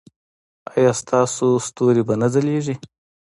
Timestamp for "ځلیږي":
2.33-2.75